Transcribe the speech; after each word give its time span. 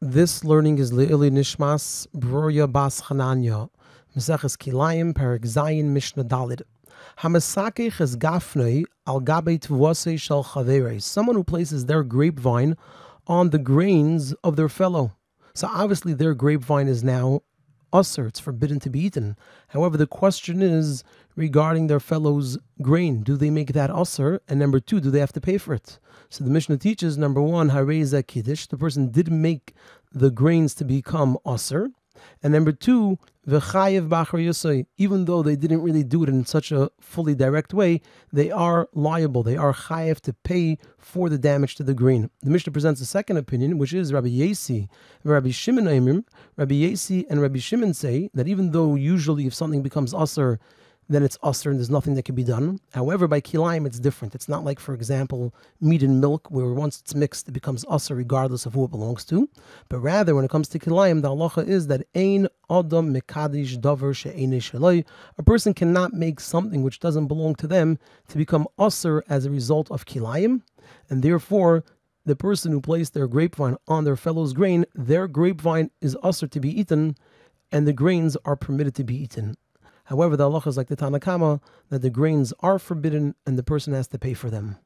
This 0.00 0.44
learning 0.44 0.78
is 0.78 0.92
Le'ili 0.92 1.28
Nishmas 1.28 2.06
Broya 2.14 2.70
Bas 2.70 3.00
Chananya, 3.00 3.68
Meseches 4.16 4.56
Kilayim, 4.56 5.12
Perik 5.12 5.40
Zayin 5.40 5.86
Mishnah 5.86 6.22
Dalid. 6.22 6.62
Hamasakech 7.18 8.00
is 8.00 8.16
Gafnei 8.16 8.84
al 9.08 9.18
Gabe 9.18 9.58
Tvose 9.58 10.20
Shel 10.20 10.44
Chavere, 10.44 11.02
someone 11.02 11.34
who 11.34 11.42
places 11.42 11.86
their 11.86 12.04
grapevine 12.04 12.76
on 13.26 13.50
the 13.50 13.58
grains 13.58 14.34
of 14.44 14.54
their 14.54 14.68
fellow. 14.68 15.16
So 15.52 15.68
obviously 15.68 16.14
their 16.14 16.32
grapevine 16.32 16.86
is 16.86 17.02
now 17.02 17.40
usr, 17.92 18.28
it's 18.28 18.40
forbidden 18.40 18.80
to 18.80 18.90
be 18.90 19.00
eaten. 19.00 19.36
However, 19.68 19.96
the 19.96 20.06
question 20.06 20.62
is 20.62 21.04
regarding 21.36 21.86
their 21.86 22.00
fellow's 22.00 22.58
grain. 22.82 23.22
Do 23.22 23.36
they 23.36 23.50
make 23.50 23.72
that 23.72 23.90
usr? 23.90 24.40
And 24.48 24.58
number 24.58 24.80
two, 24.80 25.00
do 25.00 25.10
they 25.10 25.20
have 25.20 25.32
to 25.32 25.40
pay 25.40 25.58
for 25.58 25.74
it? 25.74 25.98
So 26.28 26.44
the 26.44 26.50
Mishnah 26.50 26.78
teaches 26.78 27.16
number 27.16 27.40
one, 27.40 27.70
Hareza 27.70 28.26
Kiddush, 28.26 28.66
the 28.66 28.76
person 28.76 29.10
did 29.10 29.30
make 29.30 29.74
the 30.12 30.30
grains 30.30 30.74
to 30.74 30.84
become 30.84 31.38
usr. 31.46 31.92
And 32.42 32.52
number 32.52 32.72
two, 32.72 33.18
v'chayev 33.48 34.08
b'achar 34.08 34.44
yosei. 34.44 34.86
Even 34.98 35.24
though 35.24 35.42
they 35.42 35.56
didn't 35.56 35.82
really 35.82 36.04
do 36.04 36.22
it 36.22 36.28
in 36.28 36.44
such 36.44 36.70
a 36.70 36.90
fully 37.00 37.34
direct 37.34 37.72
way, 37.72 38.00
they 38.32 38.50
are 38.50 38.88
liable. 38.92 39.42
They 39.42 39.56
are 39.56 39.72
chayev 39.72 40.20
to 40.20 40.32
pay 40.32 40.76
for 40.98 41.28
the 41.28 41.38
damage 41.38 41.74
to 41.76 41.82
the 41.82 41.94
grain. 41.94 42.30
The 42.42 42.50
Mishnah 42.50 42.72
presents 42.72 43.00
a 43.00 43.06
second 43.06 43.38
opinion, 43.38 43.78
which 43.78 43.94
is 43.94 44.12
Rabbi 44.12 44.28
Yosi, 44.28 44.88
Rabbi 45.24 45.50
Shimon. 45.50 46.24
Rabbi 46.56 46.74
Yosi 46.74 47.24
and 47.30 47.40
Rabbi 47.40 47.58
Shimon 47.58 47.94
say 47.94 48.30
that 48.34 48.46
even 48.48 48.72
though 48.72 48.94
usually 48.94 49.46
if 49.46 49.54
something 49.54 49.82
becomes 49.82 50.12
usr, 50.12 50.58
then 51.08 51.22
it's 51.22 51.38
usr 51.38 51.70
and 51.70 51.78
there's 51.78 51.90
nothing 51.90 52.14
that 52.14 52.24
can 52.24 52.34
be 52.34 52.44
done. 52.44 52.80
However, 52.92 53.26
by 53.26 53.40
kilayim, 53.40 53.86
it's 53.86 53.98
different. 53.98 54.34
It's 54.34 54.48
not 54.48 54.64
like, 54.64 54.78
for 54.78 54.94
example, 54.94 55.54
meat 55.80 56.02
and 56.02 56.20
milk, 56.20 56.50
where 56.50 56.66
once 56.66 57.00
it's 57.00 57.14
mixed, 57.14 57.48
it 57.48 57.52
becomes 57.52 57.84
usr 57.86 58.16
regardless 58.16 58.66
of 58.66 58.74
who 58.74 58.84
it 58.84 58.90
belongs 58.90 59.24
to. 59.26 59.48
But 59.88 60.00
rather, 60.00 60.34
when 60.34 60.44
it 60.44 60.50
comes 60.50 60.68
to 60.68 60.78
kilayim, 60.78 61.22
the 61.22 61.28
halacha 61.28 61.66
is 61.66 61.86
that 61.86 62.06
ein 62.14 62.48
adam 62.70 63.14
mekadish 63.14 63.78
davar 63.78 65.04
A 65.38 65.42
person 65.42 65.74
cannot 65.74 66.12
make 66.12 66.40
something 66.40 66.82
which 66.82 67.00
doesn't 67.00 67.26
belong 67.26 67.54
to 67.56 67.66
them 67.66 67.98
to 68.28 68.36
become 68.36 68.66
usr 68.78 69.22
as 69.28 69.46
a 69.46 69.50
result 69.50 69.90
of 69.90 70.04
kilayim, 70.04 70.62
and 71.08 71.22
therefore 71.22 71.84
the 72.26 72.36
person 72.36 72.72
who 72.72 72.80
placed 72.82 73.14
their 73.14 73.26
grapevine 73.26 73.76
on 73.86 74.04
their 74.04 74.16
fellow's 74.16 74.52
grain, 74.52 74.84
their 74.94 75.26
grapevine 75.26 75.90
is 76.02 76.14
usr 76.16 76.50
to 76.50 76.60
be 76.60 76.78
eaten, 76.78 77.16
and 77.72 77.86
the 77.86 77.92
grains 77.94 78.36
are 78.44 78.56
permitted 78.56 78.94
to 78.94 79.04
be 79.04 79.16
eaten. 79.16 79.56
However, 80.08 80.38
the 80.38 80.48
halacha 80.48 80.68
is 80.68 80.78
like 80.78 80.88
the 80.88 80.96
Tanna 80.96 81.20
Kamma 81.20 81.60
that 81.90 82.00
the 82.00 82.08
grains 82.08 82.54
are 82.60 82.78
forbidden 82.78 83.34
and 83.46 83.58
the 83.58 83.62
person 83.62 83.92
has 83.92 84.08
to 84.08 84.18
pay 84.18 84.32
for 84.32 84.48
them. 84.48 84.78